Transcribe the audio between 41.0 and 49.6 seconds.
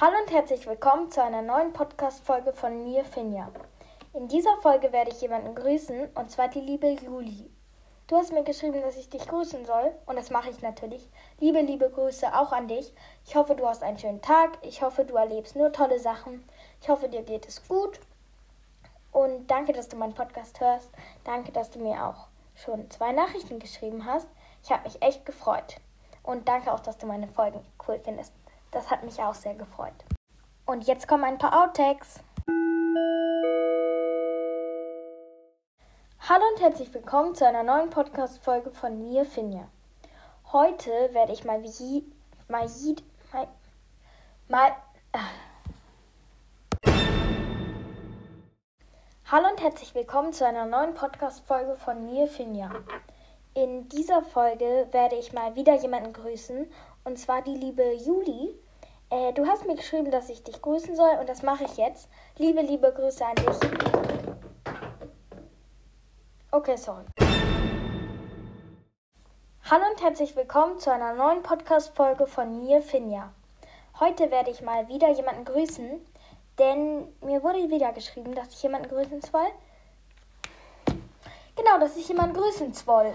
werde ich mal wie mal, mal, mal äh. Hallo